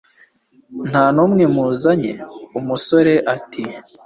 [0.89, 2.11] ntanumwe muzanye!
[2.59, 3.63] umusore nawe ati